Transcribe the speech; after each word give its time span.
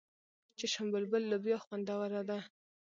چشم 0.59 0.85
بلبل 0.93 1.23
لوبیا 1.31 1.57
خوندوره 1.65 2.21
ده. 2.29 2.39